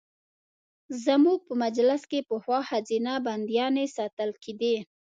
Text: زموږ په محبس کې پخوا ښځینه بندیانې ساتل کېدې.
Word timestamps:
زموږ 1.05 1.39
په 1.47 1.53
محبس 1.61 2.01
کې 2.11 2.27
پخوا 2.29 2.59
ښځینه 2.69 3.11
بندیانې 3.25 3.85
ساتل 3.97 4.29
کېدې. 4.43 4.75